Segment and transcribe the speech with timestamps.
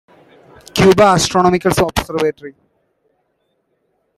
[0.75, 2.53] Cuba Astronomical Observatory.